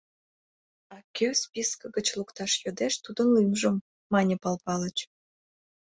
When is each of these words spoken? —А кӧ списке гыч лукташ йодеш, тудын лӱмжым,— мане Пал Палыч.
—А 0.95 0.97
кӧ 1.15 1.27
списке 1.41 1.85
гыч 1.95 2.07
лукташ 2.17 2.51
йодеш, 2.63 2.93
тудын 3.03 3.27
лӱмжым,— 3.35 3.75
мане 4.13 4.35
Пал 4.43 4.57
Палыч. 4.65 4.97